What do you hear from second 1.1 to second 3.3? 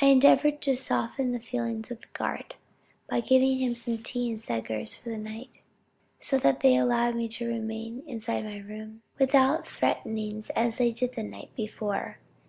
the feelings of the guard, by